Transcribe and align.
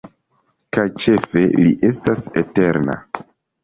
Kaj 0.77 0.85
ĉefe, 1.05 1.45
li 1.61 1.77
estas 1.93 2.27
eterna. 2.47 3.01